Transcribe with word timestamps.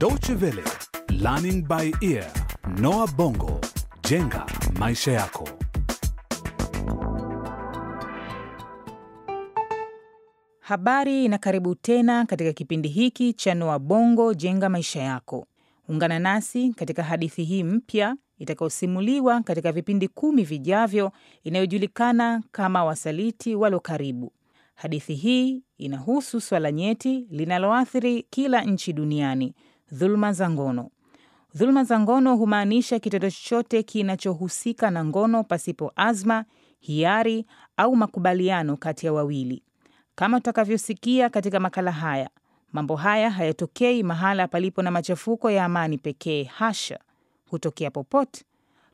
Deutsche 0.00 0.34
Welle, 0.40 0.64
Learning 1.10 1.62
by 1.66 1.92
Ear, 2.00 2.24
Noah 2.80 3.06
Bongo, 3.16 3.60
jenga 4.08 4.46
maisha 4.78 5.12
yako. 5.12 5.48
Habari 10.60 11.28
na 11.28 11.38
karibu 11.38 11.74
tena 11.74 12.24
katika 12.26 12.52
kipindi 12.52 12.88
hiki 12.88 13.32
cha 13.32 13.54
Noa 13.54 13.78
Bongo 13.78 14.34
Jenga 14.34 14.68
Maisha 14.68 15.02
Yako. 15.02 15.46
Ungana 15.88 16.18
nasi 16.18 16.72
katika 16.72 17.02
hadithi 17.02 17.44
hii 17.44 17.62
mpya 17.64 18.16
itakayosimuliwa 18.38 19.40
katika 19.42 19.72
vipindi 19.72 20.08
kumi 20.08 20.42
vijavyo 20.44 21.12
inayojulikana 21.44 22.42
kama 22.52 22.84
Wasaliti 22.84 23.54
Walo 23.54 23.80
Karibu. 23.80 24.32
Hadithi 24.74 25.14
hii 25.14 25.62
inahusu 25.78 26.40
swala 26.40 26.72
nyeti 26.72 27.26
linaloathiri 27.30 28.26
kila 28.30 28.60
nchi 28.64 28.92
duniani, 28.92 29.54
dhuluma 29.92 30.32
za 30.32 30.50
ngono. 30.50 30.90
Dhuluma 31.54 31.84
za 31.84 32.00
ngono 32.00 32.36
humaanisha 32.36 32.98
kitendo 32.98 33.30
chochote 33.30 33.82
kinachohusika 33.82 34.90
na 34.90 35.04
ngono 35.04 35.44
pasipo 35.44 35.92
azma, 35.96 36.44
hiari 36.80 37.46
au 37.76 37.96
makubaliano 37.96 38.76
kati 38.76 39.06
ya 39.06 39.12
wawili. 39.12 39.62
Kama 40.14 40.36
tutakavyosikia 40.40 41.28
katika 41.30 41.60
makala 41.60 41.92
haya, 41.92 42.30
mambo 42.72 42.96
haya 42.96 43.30
hayatokei 43.30 44.02
mahala 44.02 44.48
palipo 44.48 44.82
na 44.82 44.90
machafuko 44.90 45.50
ya 45.50 45.64
amani 45.64 45.98
pekee. 45.98 46.44
Hasha, 46.44 46.98
hutokea 47.50 47.90
popote. 47.90 48.44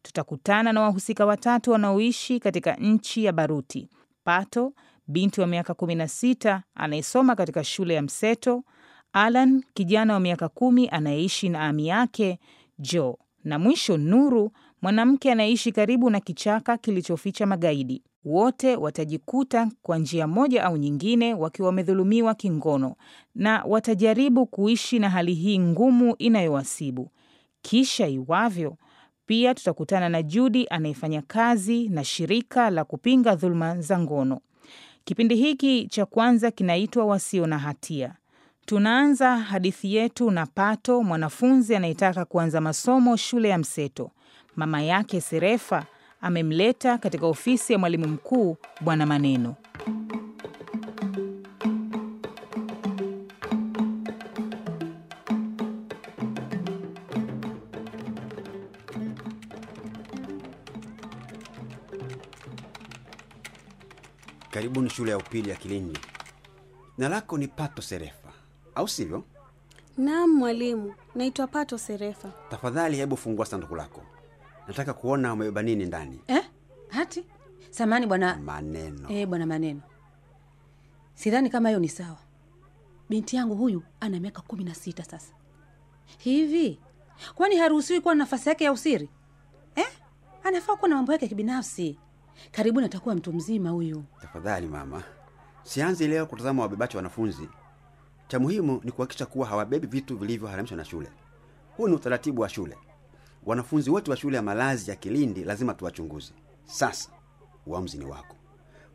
Tutakutana 0.02 0.72
na 0.72 0.80
wahusika 0.80 1.26
watatu 1.26 1.70
wanaoishi 1.70 2.40
katika 2.40 2.74
nchi 2.74 3.24
ya 3.24 3.32
baruti: 3.32 3.88
Pato, 4.24 4.72
binti 5.08 5.40
wa 5.40 5.46
miaka 5.46 5.72
16 5.72 6.60
anayesoma 6.74 7.36
katika 7.36 7.64
shule 7.64 7.94
ya 7.94 8.02
mseto; 8.02 8.64
Alan, 9.12 9.62
kijana 9.74 10.12
wa 10.14 10.20
miaka 10.20 10.48
kumi 10.48 10.88
anayeishi 10.88 11.48
na 11.48 11.60
ami 11.60 11.86
yake 11.86 12.38
Jo, 12.78 13.18
na 13.44 13.58
mwisho 13.58 13.96
Nuru, 13.96 14.50
mwanamke 14.82 15.32
anayeishi 15.32 15.72
karibu 15.72 16.10
na 16.10 16.20
kichaka 16.20 16.76
kilichoficha 16.76 17.46
magaidi. 17.46 18.02
Wote 18.24 18.76
watajikuta 18.76 19.70
kwa 19.82 19.98
njia 19.98 20.26
moja 20.26 20.64
au 20.64 20.76
nyingine 20.76 21.34
wakiwa 21.34 21.66
wamedhulumiwa 21.66 22.34
kingono 22.34 22.94
na 23.34 23.64
watajaribu 23.66 24.46
kuishi 24.46 24.98
na 24.98 25.10
hali 25.10 25.34
hii 25.34 25.58
ngumu 25.58 26.14
inayowasibu. 26.18 27.10
Kisha 27.62 28.08
iwavyo, 28.08 28.76
pia 29.26 29.54
tutakutana 29.54 30.08
na 30.08 30.22
Judi 30.22 30.66
anayefanya 30.70 31.22
kazi 31.22 31.88
na 31.88 32.04
shirika 32.04 32.70
la 32.70 32.84
kupinga 32.84 33.34
dhuluma 33.34 33.80
za 33.80 33.98
ngono. 33.98 34.40
Kipindi 35.04 35.36
hiki 35.36 35.86
cha 35.88 36.06
kwanza 36.06 36.50
kinaitwa 36.50 37.04
Wasio 37.04 37.46
na 37.46 37.58
Hatia. 37.58 38.14
Tunaanza 38.66 39.36
hadithi 39.36 39.94
yetu 39.94 40.30
na 40.30 40.46
Pato, 40.46 41.02
mwanafunzi 41.02 41.76
anayetaka 41.76 42.24
kuanza 42.24 42.60
masomo 42.60 43.16
shule 43.16 43.48
ya 43.48 43.58
mseto. 43.58 44.10
Mama 44.56 44.82
yake 44.82 45.20
Serefa 45.20 45.84
amemleta 46.20 46.98
katika 46.98 47.26
ofisi 47.26 47.72
ya 47.72 47.78
mwalimu 47.78 48.06
mkuu 48.08 48.56
Bwana 48.80 49.06
Maneno. 49.06 49.54
Karibuni 64.50 64.90
shule 64.90 65.10
ya 65.10 65.18
upili 65.18 65.50
ya 65.50 65.56
Kilinyi. 65.56 65.98
Jina 66.96 67.08
lako 67.08 67.38
ni 67.38 67.48
Pato 67.48 67.82
Serefa, 67.82 68.25
au 68.76 68.88
sivyo? 68.88 69.24
Naam 69.98 70.30
mwalimu, 70.30 70.94
naitwa 71.14 71.46
Pato 71.46 71.78
Serefa. 71.78 72.32
Tafadhali 72.50 72.96
hebu 72.96 73.16
fungua 73.16 73.46
sanduku 73.46 73.76
lako, 73.76 74.02
nataka 74.68 74.92
kuona 74.92 75.32
umebeba 75.32 75.62
nini 75.62 75.84
ndani. 75.84 76.20
Eh? 76.26 76.44
Hati? 76.88 77.24
Samani 77.70 78.06
bwana 78.06 78.36
Maneno. 78.36 79.08
eh, 79.10 79.28
bwana 79.28 79.46
Maneno, 79.46 79.80
sidhani 81.14 81.50
kama 81.50 81.68
hiyo 81.68 81.80
ni 81.80 81.88
sawa. 81.88 82.18
Binti 83.08 83.36
yangu 83.36 83.54
huyu 83.54 83.82
ana 84.00 84.20
miaka 84.20 84.40
kumi 84.42 84.64
na 84.64 84.74
sita 84.74 85.04
sasa 85.04 85.32
hivi, 86.18 86.80
kwani 87.34 87.56
haruhusiwi 87.56 88.00
kuwa 88.00 88.14
na 88.14 88.18
nafasi 88.18 88.48
yake 88.48 88.64
ya 88.64 88.72
usiri 88.72 89.10
eh? 89.76 89.86
Anafaa 90.44 90.76
kuwa 90.76 90.88
na 90.88 90.96
mambo 90.96 91.12
yake 91.12 91.24
ya 91.24 91.28
kibinafsi. 91.28 91.98
Karibuni 92.52 92.86
atakuwa 92.86 93.14
mtu 93.14 93.32
mzima 93.32 93.70
huyu. 93.70 94.04
Tafadhali 94.20 94.66
mama, 94.66 95.02
sianzi 95.62 96.08
leo 96.08 96.26
kutazama 96.26 96.62
wabebaji 96.62 96.96
wanafunzi. 96.96 97.48
Cha 98.28 98.38
muhimu 98.38 98.80
ni 98.84 98.92
kuhakikisha 98.92 99.26
kuwa 99.26 99.46
hawabebi 99.46 99.86
vitu 99.86 100.16
vilivyoharamishwa 100.18 100.76
na 100.76 100.84
shule. 100.84 101.08
Huu 101.76 101.88
ni 101.88 101.94
utaratibu 101.94 102.42
wa 102.42 102.48
shule. 102.48 102.76
Wanafunzi 103.46 103.90
wote 103.90 104.10
wa 104.10 104.16
shule 104.16 104.36
ya 104.36 104.42
malazi 104.42 104.90
ya 104.90 104.96
Kilindi 104.96 105.44
lazima 105.44 105.74
tuwachunguze. 105.74 106.32
Sasa 106.64 107.10
uamuzi 107.66 107.98
ni 107.98 108.04
wako, 108.04 108.36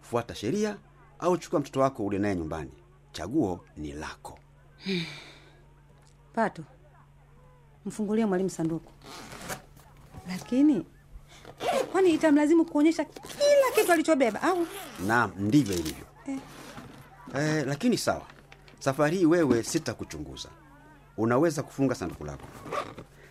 fuata 0.02 0.36
sheria 0.36 0.78
au 1.20 1.38
chukua 1.38 1.60
mtoto 1.60 1.80
wako 1.80 2.06
ule 2.06 2.20
naye 2.20 2.36
nyumbani. 2.36 2.72
Chaguo 3.12 3.66
ni 3.78 3.92
lako. 3.92 4.40
Pato, 6.36 6.64
mfungulie 7.86 8.26
mwalimu 8.26 8.50
sanduku. 8.50 8.92
Lakini 10.28 10.86
kwani 11.92 12.10
itamlazimu 12.14 12.66
kuonyesha 12.66 13.06
kila 13.06 13.72
kitu 13.76 13.92
alichobeba 13.92 14.42
au? 14.42 14.68
Naam, 15.08 15.32
ndivyo 15.38 15.74
ilivyo. 15.76 16.06
Eh, 17.36 17.64
lakini 17.68 17.98
sawa, 17.98 18.26
safari 18.82 19.18
hii 19.18 19.26
wewe 19.26 19.64
sitakuchunguza, 19.64 20.50
unaweza 21.18 21.64
kufunga 21.64 21.96
sanduku 21.96 22.26
lako. 22.26 22.48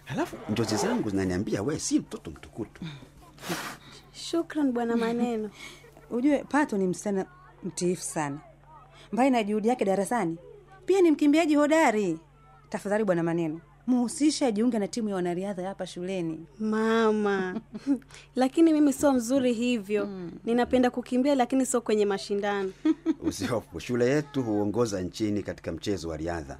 Halafu 0.05 0.37
njozi 0.53 0.77
zangu 0.77 1.11
zinaniambia 1.11 1.63
wee 1.63 1.79
si 1.79 1.99
mtoto 1.99 2.31
mtukutu. 2.31 2.81
Shukran 4.13 4.73
bwana 4.73 4.97
Maneno. 4.97 5.51
Ujue 6.11 6.45
Pato 6.45 6.77
ni 6.79 6.87
msichana 6.87 7.27
mtiifu 7.65 8.03
sana, 8.03 8.39
mbali 9.13 9.31
na 9.31 9.43
juhudi 9.43 9.69
yake 9.69 9.85
darasani, 9.85 10.37
pia 10.87 11.01
ni 11.01 11.11
mkimbiaji 11.11 11.55
hodari. 11.55 12.19
Tafadhali 12.69 13.05
bwana 13.05 13.23
Maneno, 13.23 13.61
muhusishe 13.87 14.47
ajiunge 14.47 14.79
na 14.79 14.89
timu 14.89 15.09
ya 15.09 15.15
wanariadha 15.15 15.69
hapa 15.69 15.87
shuleni. 15.87 16.47
Mama, 16.59 17.61
lakini 18.37 18.73
mimi 18.73 18.93
sio 18.93 19.13
mzuri 19.13 19.53
hivyo. 19.53 20.09
Ninapenda 20.45 20.91
kukimbia, 20.91 21.35
lakini 21.35 21.67
sio 21.67 21.81
kwenye 21.81 22.07
mashindano. 22.07 22.73
Usihofu, 23.29 23.81
shule 23.81 24.07
yetu 24.07 24.43
huongoza 24.43 25.01
nchini 25.01 25.43
katika 25.43 25.73
mchezo 25.73 26.09
wa 26.09 26.17
riadha. 26.17 26.59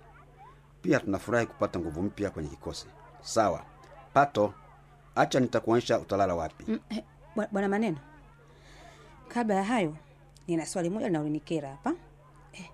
Pia 0.83 1.01
tunafurahi 1.01 1.47
kupata 1.47 1.79
nguvu 1.79 2.03
mpya 2.03 2.31
kwenye 2.31 2.49
kikosi. 2.49 2.87
Sawa 3.23 3.65
Pato, 4.15 4.55
acha 5.15 5.41
nitakuonyesha 5.41 5.99
utalala 5.99 6.35
wapi. 6.35 6.65
Mm, 6.69 6.79
eh, 6.91 7.03
bwana 7.53 7.69
Maneno, 7.69 7.99
kabla 9.29 9.55
ya 9.55 9.65
hayo, 9.65 9.97
nina 10.49 10.67
swali 10.67 10.91
moja 10.91 11.07
linalonikera 11.07 11.69
hapa. 11.71 11.95
Eh, 12.53 12.71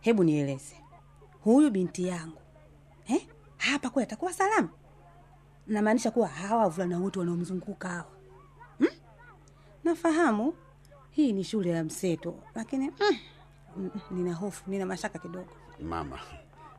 hebu 0.00 0.24
nieleze, 0.24 0.76
huyu 1.44 1.70
binti 1.70 2.06
yangu 2.06 2.38
hapa 3.64 3.90
kweli 3.90 4.04
atakuwa 4.06 4.32
salama? 4.32 4.68
Namaanisha 5.66 6.10
kuwa 6.10 6.28
hawa 6.28 6.62
wavulana 6.62 6.98
wote 6.98 7.18
wanaomzunguka 7.18 7.88
hawa 7.88 8.06
hmm? 8.78 8.88
Nafahamu 9.84 10.54
hii 11.10 11.32
ni 11.32 11.44
shule 11.44 11.70
ya 11.70 11.84
mseto, 11.84 12.34
lakini 12.54 12.90
mm, 12.90 13.16
mm, 13.76 13.90
nina 14.10 14.34
hofu, 14.34 14.70
nina 14.70 14.86
mashaka 14.86 15.18
kidogo. 15.18 15.48
Mama, 15.80 16.18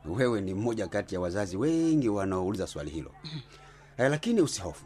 wewe 0.04 0.40
ni 0.40 0.54
mmoja 0.54 0.86
kati 0.88 1.14
ya 1.14 1.20
wazazi 1.20 1.56
wengi 1.56 2.08
wanaouliza 2.08 2.66
swali 2.66 2.90
hilo. 2.90 3.12
Eh, 3.96 4.10
lakini 4.10 4.40
usihofu, 4.40 4.84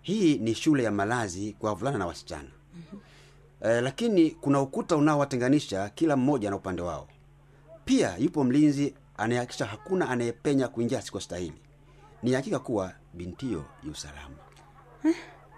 hii 0.00 0.38
ni 0.38 0.54
shule 0.54 0.82
ya 0.82 0.90
malazi 0.90 1.56
kwa 1.58 1.70
wavulana 1.70 1.98
na 1.98 2.06
wasichana. 2.06 2.48
Eh, 3.60 3.82
lakini 3.82 4.30
kuna 4.30 4.60
ukuta 4.60 4.96
unaowatenganisha 4.96 5.88
kila 5.88 6.16
mmoja 6.16 6.50
na 6.50 6.56
upande 6.56 6.82
wao. 6.82 7.08
Pia 7.84 8.16
yupo 8.16 8.44
mlinzi 8.44 8.94
anayehakikisha 9.18 9.66
hakuna 9.66 10.08
anayepenya 10.08 10.68
kuingia 10.68 10.98
asikostahili. 10.98 11.60
Ni 12.22 12.32
hakika 12.32 12.58
kuwa 12.58 12.92
bintio 13.14 13.64
yu 13.84 13.94
salama. 13.94 14.36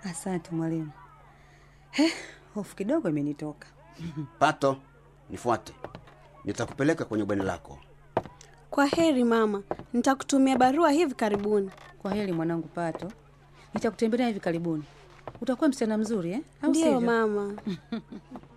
Asante 0.04 0.50
mwalimu. 0.50 0.90
Eh, 1.92 2.12
hofu 2.54 2.76
kidogo 2.76 3.08
imenitoka. 3.08 3.68
Pato, 4.38 4.76
nifuate, 5.30 5.72
nitakupeleka 6.44 7.04
kwenye 7.04 7.24
bweni 7.24 7.42
lako. 7.44 7.78
Kwa 8.70 8.86
heri 8.86 9.24
mama, 9.24 9.62
nitakutumia 9.92 10.58
barua 10.58 10.90
hivi 10.90 11.14
karibuni. 11.14 11.70
Kwa 11.98 12.14
heri 12.14 12.32
mwanangu 12.32 12.68
Pato, 12.68 13.12
nitakutembelea 13.74 14.26
hivi 14.26 14.40
karibuni. 14.40 14.84
Utakuwa 15.40 15.68
msichana 15.68 15.98
mzuri 15.98 16.32
eh? 16.32 16.40
Au 16.62 16.74
sivyo? 16.74 17.00
mama. 17.00 17.52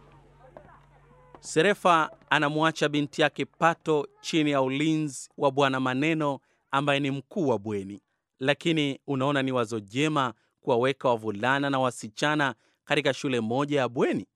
Serefa 1.44 2.12
anamwacha 2.30 2.90
binti 2.90 3.22
yake 3.22 3.46
Pato 3.46 4.08
chini 4.22 4.52
ya 4.52 4.62
ulinzi 4.62 5.30
wa 5.38 5.52
Bwana 5.52 5.80
Maneno 5.80 6.40
ambaye 6.72 7.00
ni 7.00 7.12
mkuu 7.12 7.48
wa 7.48 7.60
bweni. 7.60 8.02
Lakini 8.40 9.00
unaona 9.08 9.42
ni 9.42 9.52
wazo 9.52 9.80
jema 9.80 10.34
kuwaweka 10.62 11.10
wavulana 11.10 11.70
na 11.70 11.80
wasichana 11.80 12.56
katika 12.86 13.14
shule 13.14 13.40
moja 13.40 13.80
ya 13.80 13.90
bweni, 13.90 14.28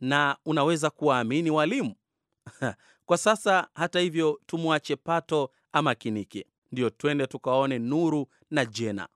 na 0.00 0.36
unaweza 0.44 0.90
kuwaamini 0.90 1.50
walimu. 1.50 1.94
Kwa 3.06 3.18
sasa, 3.18 3.68
hata 3.74 4.00
hivyo, 4.00 4.40
tumwache 4.46 4.96
Pato 4.96 5.50
amakinike. 5.72 6.46
ndiyo 6.72 6.90
twende 6.90 7.26
tukaone 7.26 7.78
Nuru 7.78 8.26
na 8.50 8.64
Jena. 8.64 9.08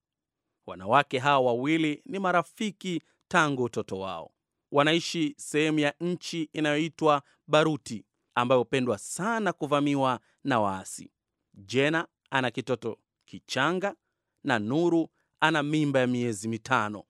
Wanawake 0.66 1.18
hawa 1.18 1.40
wawili 1.46 2.02
ni 2.06 2.18
marafiki 2.18 3.02
tangu 3.28 3.62
utoto 3.64 3.98
wao. 3.98 4.30
Wanaishi 4.72 5.34
sehemu 5.38 5.78
ya 5.78 5.94
nchi 6.00 6.48
inayoitwa 6.52 7.22
Baruti, 7.46 8.04
ambayo 8.34 8.58
hupendwa 8.58 8.98
sana 8.98 9.52
kuvamiwa 9.52 10.20
na 10.44 10.60
waasi. 10.60 11.10
Jena 11.54 12.06
ana 12.30 12.50
kitoto 12.50 12.98
kichanga 13.26 13.94
na 14.44 14.58
Nuru 14.58 15.08
ana 15.40 15.62
mimba 15.62 16.00
ya 16.00 16.06
miezi 16.06 16.48
mitano. 16.48 17.04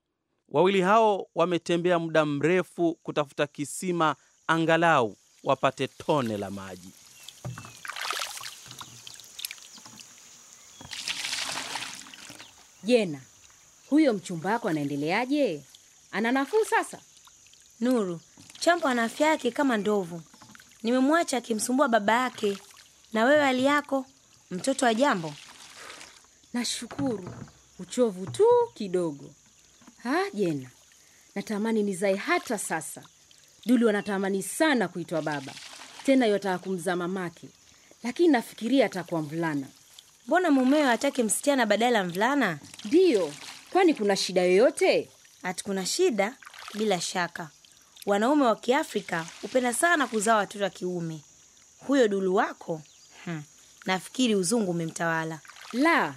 Wawili 0.49 0.81
hao 0.81 1.27
wametembea 1.35 1.99
muda 1.99 2.25
mrefu 2.25 2.95
kutafuta 3.03 3.47
kisima, 3.47 4.15
angalau 4.47 5.17
wapate 5.43 5.87
tone 5.87 6.37
la 6.37 6.49
maji. 6.51 6.89
Jena, 12.83 13.21
huyo 13.89 14.13
mchumba 14.13 14.51
wako 14.51 14.69
anaendeleaje? 14.69 15.63
Ana 16.11 16.31
nafuu 16.31 16.65
sasa? 16.65 16.99
Nuru, 17.81 18.19
Chambo 18.59 18.87
ana 18.87 19.03
afya 19.03 19.27
yake 19.27 19.51
kama 19.51 19.77
ndovu. 19.77 20.21
Nimemwacha 20.83 21.37
akimsumbua 21.37 21.87
baba 21.87 22.13
yake. 22.13 22.57
Na 23.13 23.23
wewe 23.25 23.43
hali 23.43 23.65
yako, 23.65 24.05
mtoto 24.51 24.85
wa 24.85 24.93
Jambo? 24.93 25.33
Nashukuru, 26.53 27.33
uchovu 27.79 28.25
tu 28.27 28.45
kidogo. 28.73 29.29
Ha, 30.03 30.17
Jena, 30.33 30.69
natamani 31.35 31.83
nizae 31.83 32.15
hata 32.15 32.57
sasa. 32.57 33.03
Duli 33.65 33.89
anatamani 33.89 34.43
sana 34.43 34.87
kuitwa 34.87 35.21
baba, 35.21 35.53
tena 36.05 36.25
yotaka 36.25 36.57
kumzaa 36.57 36.95
mamake, 36.95 37.49
lakini 38.03 38.27
nafikiria 38.27 38.85
atakuwa 38.85 39.21
mvulana. 39.21 39.67
Mbona 40.27 40.51
mumeo 40.51 40.85
hataki 40.87 41.23
msichana 41.23 41.65
badala 41.65 41.97
ya 41.97 42.03
mvulana? 42.03 42.59
Ndiyo, 42.85 43.33
kwani 43.71 43.93
kuna 43.93 44.15
shida 44.15 44.41
yoyote? 44.41 45.09
Ati 45.43 45.63
kuna 45.63 45.85
shida? 45.85 46.35
Bila 46.73 47.01
shaka, 47.01 47.49
wanaume 48.05 48.45
wa 48.45 48.55
Kiafrika 48.55 49.25
hupenda 49.41 49.73
sana 49.73 50.07
kuzaa 50.07 50.35
watoto 50.35 50.63
wa 50.63 50.69
kiume. 50.69 51.19
Huyo 51.87 52.07
dulu 52.07 52.35
wako 52.35 52.81
hmm. 53.25 53.43
Nafikiri 53.85 54.35
uzungu 54.35 54.71
umemtawala. 54.71 55.39
La, 55.73 56.15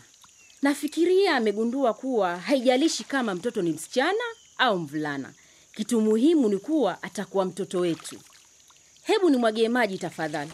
nafikiria 0.62 1.37
amegundua 1.37 1.94
kuwa 1.94 2.37
haijalishi 2.38 3.05
kama 3.05 3.34
mtoto 3.34 3.62
ni 3.62 3.73
msichana 3.73 4.25
au 4.58 4.79
mvulana, 4.79 5.32
kitu 5.75 6.00
muhimu 6.00 6.49
ni 6.49 6.58
kuwa 6.58 7.02
atakuwa 7.02 7.44
mtoto 7.44 7.81
wetu. 7.81 8.19
Hebu 9.02 9.31
nimwagie 9.31 9.69
maji 9.69 9.99
tafadhali. 9.99 10.52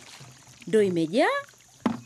Ndo 0.66 0.82
imejaa. 0.82 1.26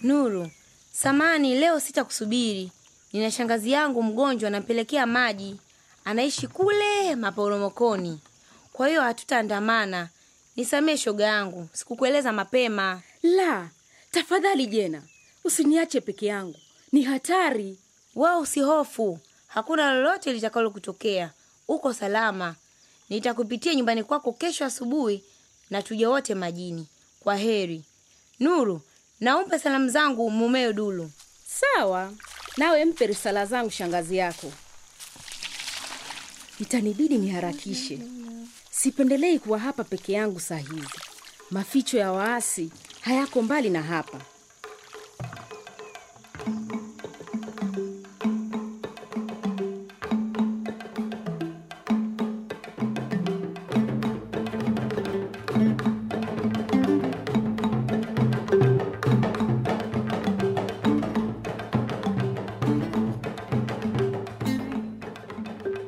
Nuru, 0.02 0.50
samani, 0.92 1.54
leo 1.54 1.80
sitakusubiri. 1.80 2.72
Nina 3.12 3.30
shangazi 3.30 3.72
yangu 3.72 4.02
mgonjwa, 4.02 4.50
nampelekea 4.50 5.06
maji. 5.06 5.56
Anaishi 6.04 6.46
kule 6.46 7.14
maporomokoni, 7.16 8.20
kwa 8.72 8.88
hiyo 8.88 9.02
hatutaandamana. 9.02 10.08
Nisamee 10.56 10.96
shoga 10.96 11.24
yangu, 11.24 11.68
sikukueleza 11.72 12.32
mapema. 12.32 13.02
La, 13.22 13.68
tafadhali 14.10 14.66
Jena, 14.66 15.02
usiniache 15.44 16.00
peke 16.00 16.26
yangu, 16.26 16.58
ni 16.92 17.02
hatari. 17.02 17.78
Wewe 18.14 18.36
usihofu, 18.36 19.18
hakuna 19.46 19.94
lolote 19.94 20.32
litakalo 20.32 20.70
kutokea. 20.70 21.30
Uko 21.68 21.92
salama. 21.92 22.54
Nitakupitia 23.08 23.74
nyumbani 23.74 24.04
kwako 24.04 24.32
kesho 24.32 24.64
asubuhi 24.64 25.24
na 25.70 25.82
tuje 25.82 26.06
wote 26.06 26.34
majini. 26.34 26.86
Kwa 27.20 27.36
heri. 27.36 27.84
Nuru, 28.40 28.80
naumpe 29.20 29.58
salamu 29.58 29.88
zangu 29.88 30.30
mumeo 30.30 30.72
Dulu. 30.72 31.10
Sawa, 31.46 32.12
nawe 32.56 32.84
mpe 32.84 33.06
risala 33.06 33.46
zangu 33.46 33.70
shangazi 33.70 34.16
yako. 34.16 34.52
Itanibidi 36.60 37.18
niharakishe, 37.18 37.98
sipendelei 38.76 39.38
kuwa 39.38 39.58
hapa 39.58 39.84
peke 39.84 40.12
yangu 40.12 40.40
saa 40.40 40.56
hizi. 40.56 40.88
Maficho 41.50 41.98
ya 41.98 42.12
waasi 42.12 42.72
hayako 43.00 43.42
mbali 43.42 43.70
na 43.70 43.82
hapa. 43.82 44.20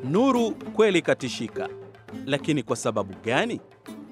Nuru 0.05 0.51
kweli 0.55 1.03
katishika, 1.03 1.69
lakini 2.27 2.63
kwa 2.63 2.77
sababu 2.77 3.15
gani? 3.25 3.61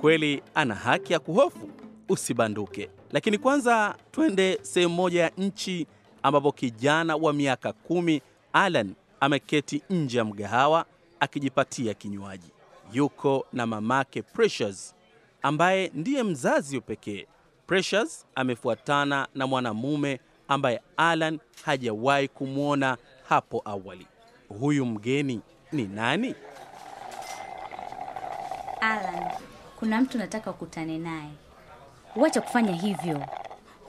Kweli 0.01 0.43
ana 0.55 0.75
haki 0.75 1.13
ya 1.13 1.19
kuhofu? 1.19 1.69
Usibanduke. 2.09 2.91
Lakini 3.13 3.39
kwanza 3.39 3.95
twende 4.11 4.59
sehemu 4.63 4.95
moja 4.95 5.23
ya 5.23 5.31
nchi 5.39 5.87
ambapo 6.23 6.53
kijana 6.53 7.17
wa 7.17 7.33
miaka 7.33 7.73
kumi 7.73 8.23
Alan 8.53 8.95
ameketi 9.21 9.83
nje 9.91 10.19
ya 10.19 10.25
mgahawa 10.25 10.85
akijipatia 11.21 11.95
kinywaji. 11.95 12.51
Yuko 12.93 13.47
na 13.53 13.67
mamake 13.67 14.23
Precious 14.23 14.95
ambaye 15.43 15.91
ndiye 15.95 16.23
mzazi 16.23 16.81
pekee. 16.81 17.27
Precious 17.67 18.27
amefuatana 18.35 19.29
na 19.35 19.47
mwanamume 19.47 20.21
ambaye 20.49 20.81
Alan 20.97 21.39
hajawahi 21.65 22.29
kumwona 22.29 22.97
hapo 23.29 23.63
awali. 23.65 24.07
Huyu 24.49 24.87
mgeni 24.87 25.41
ni 25.73 25.85
nani? 25.87 26.35
Alan, 28.83 29.31
kuna 29.79 30.01
mtu 30.01 30.19
nataka 30.19 30.51
ukutane 30.51 30.99
naye. 30.99 31.31
Wacha 32.17 32.41
kufanya 32.41 32.73
hivyo. 32.73 33.25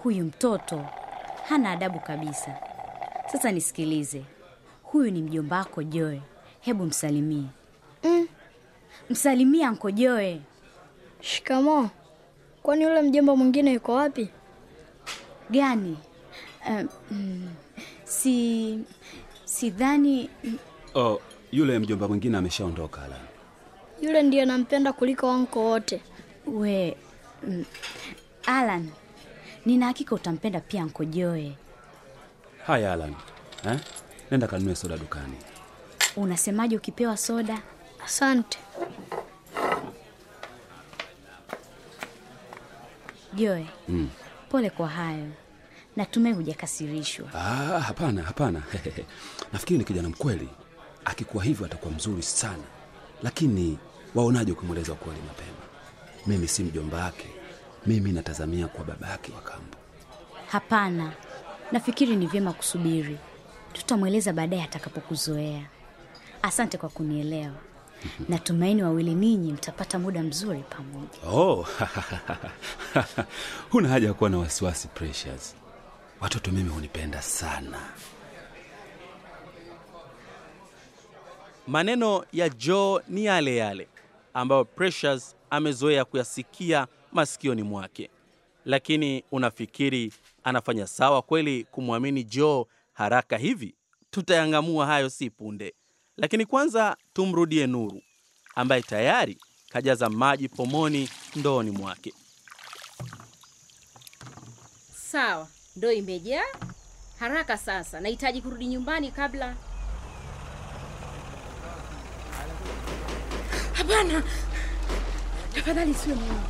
Huyu 0.03 0.25
mtoto 0.25 0.85
hana 1.49 1.71
adabu 1.71 1.99
kabisa. 1.99 2.57
Sasa 3.31 3.51
nisikilize, 3.51 4.25
huyu 4.83 5.11
ni 5.11 5.21
mjomba 5.21 5.57
wako 5.57 5.83
Joe. 5.83 6.21
Hebu 6.59 6.85
msalimie. 6.85 7.45
Mm. 8.03 8.27
Msalimie 9.09 9.65
anko 9.65 9.91
Joe. 9.91 10.41
Shikamoo. 11.21 11.89
Kwani 12.63 12.83
yule 12.83 13.01
mjomba 13.01 13.35
mwingine 13.35 13.73
yuko 13.73 13.93
wapi? 13.93 14.29
Gani? 15.49 15.97
Um, 16.69 16.87
mm, 17.11 17.49
si 18.03 18.79
sidhani 19.45 20.29
Oh, 20.95 21.19
yule 21.51 21.79
mjomba 21.79 22.07
mwingine 22.07 22.37
ameshaondoka 22.37 23.01
Alan. 23.03 23.19
Yule 24.03 24.23
ndiye 24.23 24.45
nampenda 24.45 24.93
kuliko 24.93 25.27
wanko 25.27 25.59
wote. 25.65 26.01
we 26.47 26.97
mm, 27.47 27.65
Alan, 28.45 28.89
nina 29.65 29.85
hakika 29.85 30.15
utampenda 30.15 30.59
pia 30.59 30.81
anko 30.83 31.05
Joe. 31.05 31.55
Haya 32.67 32.93
Alan, 32.93 33.15
eh? 33.65 33.79
Nenda 34.31 34.47
kanunue 34.47 34.75
soda 34.75 34.97
dukani. 34.97 35.33
Unasemaje 36.15 36.77
ukipewa 36.77 37.17
soda? 37.17 37.61
Asante. 38.05 38.57
Joe, 43.33 43.65
Mm. 43.89 44.09
pole 44.49 44.69
kwa 44.69 44.87
hayo. 44.87 45.27
Natumai 45.95 46.33
hujakasirishwa. 46.33 47.27
Ah, 47.33 47.79
hapana, 47.79 48.23
hapana. 48.23 48.63
Nafikiri 49.53 49.77
ni 49.79 49.85
kijana 49.85 50.09
mkweli. 50.09 50.49
Akikuwa 51.05 51.43
hivyo 51.43 51.65
atakuwa 51.65 51.91
mzuri 51.93 52.21
sana. 52.23 52.63
Lakini 53.23 53.77
waonaje 54.15 54.51
ukimweleza 54.51 54.93
ukweli 54.93 55.19
mapema? 55.27 55.57
Mimi 56.27 56.47
si 56.47 56.63
mjomba 56.63 56.97
wake. 57.03 57.27
Mimi 57.85 58.11
natazamia 58.11 58.67
kwa 58.67 58.85
baba 58.85 59.07
yake 59.09 59.31
wa 59.31 59.41
kambo. 59.41 59.77
Hapana, 60.47 61.11
nafikiri 61.71 62.15
ni 62.15 62.27
vyema 62.27 62.53
kusubiri. 62.53 63.17
Tutamweleza 63.73 64.33
baadaye 64.33 64.63
atakapokuzoea. 64.63 65.65
Asante 66.41 66.77
kwa 66.77 66.89
kunielewa. 66.89 67.53
Natumaini 68.29 68.83
wawili 68.83 69.15
ninyi 69.15 69.53
mtapata 69.53 69.99
muda 69.99 70.23
mzuri 70.23 70.63
pamoja. 70.69 71.37
Oh, 71.39 71.67
huna 73.71 73.89
haja 73.89 74.07
ya 74.07 74.13
kuwa 74.13 74.29
na 74.29 74.37
wasiwasi 74.37 74.87
Precious. 74.87 75.55
Watoto 76.21 76.51
mimi 76.51 76.69
hunipenda 76.69 77.21
sana. 77.21 77.79
Maneno 81.67 82.25
ya 82.33 82.49
Joe 82.49 83.01
ni 83.07 83.25
yale 83.25 83.55
yale 83.55 83.87
ambayo 84.33 84.65
Precious 84.65 85.35
amezoea 85.49 86.05
kuyasikia 86.05 86.87
masikioni 87.11 87.63
mwake. 87.63 88.09
Lakini 88.65 89.23
unafikiri 89.31 90.13
anafanya 90.43 90.87
sawa 90.87 91.21
kweli 91.21 91.63
kumwamini 91.63 92.23
Joe 92.23 92.65
haraka 92.93 93.37
hivi? 93.37 93.75
Tutayang'amua 94.11 94.85
hayo 94.85 95.09
si 95.09 95.29
punde, 95.29 95.73
lakini 96.17 96.45
kwanza 96.45 96.97
tumrudie 97.13 97.67
Nuru 97.67 98.01
ambaye 98.55 98.81
tayari 98.81 99.37
kajaza 99.69 100.09
maji 100.09 100.49
pomoni 100.49 101.09
ndooni 101.35 101.71
mwake. 101.71 102.13
Sawa, 104.95 105.47
ndo 105.75 105.91
imejaa. 105.91 106.43
haraka 107.19 107.57
sasa, 107.57 107.99
nahitaji 107.99 108.41
kurudi 108.41 108.65
nyumbani 108.67 109.11
kabla. 109.11 109.55
Hapana, 113.87 114.23
tafadhali 115.55 115.93
siwe 115.93 116.15
mwongo, 116.15 116.41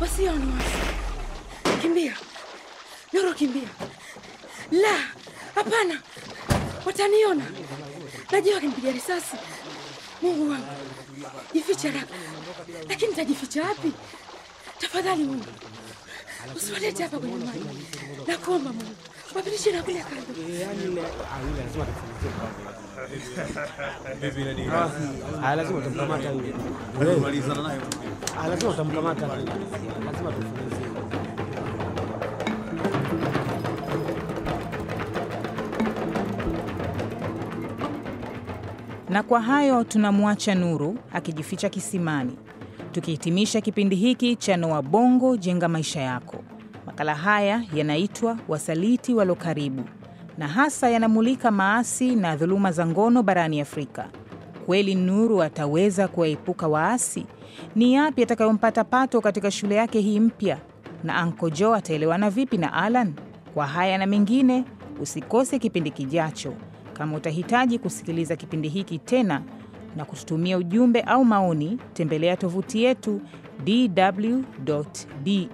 wasione 0.00 0.44
wasi. 0.54 1.80
Kimbia 1.80 2.16
Nuru, 3.12 3.34
kimbia! 3.34 3.68
La, 4.70 4.98
hapana, 5.54 6.02
wataniona. 6.86 7.44
Najua 8.32 8.54
wakimpiga 8.54 8.92
risasi. 8.92 9.36
Mungu 10.22 10.50
wangu, 10.50 10.66
jificha 11.54 11.92
haraka. 11.92 12.14
Lakini 12.88 13.14
tajificha 13.14 13.62
wapi? 13.62 13.92
Tafadhali 14.78 15.24
Mungu, 15.24 15.44
usiwalete 16.56 17.02
hapa 17.02 17.18
kwenye 17.18 17.44
maji. 17.44 17.64
Nakuomba 18.26 18.72
Mungu, 18.72 18.96
kando. 20.02 21.02
Ah, 25.42 25.54
lazima 25.56 25.78
utamkamata. 25.78 26.30
Ah, 28.38 28.48
lazima 28.48 28.70
utamkamata. 28.70 29.26
Lazima. 29.26 30.32
Na 39.08 39.22
kwa 39.22 39.40
hayo 39.40 39.84
tunamwacha 39.84 40.54
Nuru 40.54 40.98
akijificha 41.12 41.68
kisimani, 41.68 42.36
tukihitimisha 42.92 43.60
kipindi 43.60 43.96
hiki 43.96 44.36
cha 44.36 44.56
Noa 44.56 44.82
Bongo 44.82 45.36
Jenga 45.36 45.68
Maisha 45.68 46.00
Yako. 46.00 46.44
Makala 46.98 47.14
haya 47.14 47.62
yanaitwa 47.74 48.38
Wasaliti 48.48 49.14
Walo 49.14 49.34
Karibu, 49.34 49.84
na 50.38 50.48
hasa 50.48 50.90
yanamulika 50.90 51.50
maasi 51.50 52.16
na 52.16 52.36
dhuluma 52.36 52.72
za 52.72 52.86
ngono 52.86 53.22
barani 53.22 53.60
Afrika. 53.60 54.08
Kweli 54.66 54.94
Nuru 54.94 55.42
ataweza 55.42 56.08
kuwaepuka 56.08 56.68
waasi? 56.68 57.26
Ni 57.76 57.94
yapi 57.94 58.22
atakayompata 58.22 58.84
Pato 58.84 59.20
katika 59.20 59.50
shule 59.50 59.74
yake 59.74 60.00
hii 60.00 60.20
mpya? 60.20 60.58
Na 61.04 61.14
Anko 61.14 61.50
Jo 61.50 61.74
ataelewana 61.74 62.30
vipi 62.30 62.56
na 62.58 62.72
Alan? 62.72 63.14
Kwa 63.54 63.66
haya 63.66 63.98
na 63.98 64.06
mengine, 64.06 64.64
usikose 65.00 65.58
kipindi 65.58 65.90
kijacho. 65.90 66.54
Kama 66.92 67.16
utahitaji 67.16 67.78
kusikiliza 67.78 68.36
kipindi 68.36 68.68
hiki 68.68 68.98
tena 68.98 69.42
na 69.96 70.04
kututumia 70.04 70.58
ujumbe 70.58 71.00
au 71.00 71.24
maoni, 71.24 71.78
tembelea 71.92 72.36
tovuti 72.36 72.84
yetu 72.84 73.20
dw.de 73.64 75.48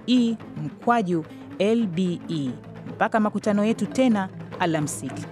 mkwaju 0.63 1.25
lbe. 1.59 2.19
Mpaka 2.95 3.19
makutano 3.19 3.65
yetu 3.65 3.85
tena, 3.85 4.29
alamsiki. 4.59 5.25